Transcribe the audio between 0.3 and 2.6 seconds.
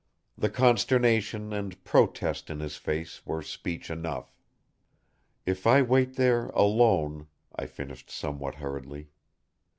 The consternation and protest in